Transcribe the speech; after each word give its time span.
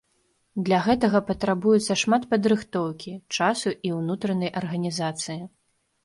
Для 0.67 0.77
гэтага 0.85 1.19
патрабуецца 1.27 1.97
шмат 2.03 2.23
падрыхтоўкі, 2.31 3.13
часу 3.39 3.73
і 3.89 3.91
ўнутранай 3.97 4.51
арганізацыі. 4.63 5.37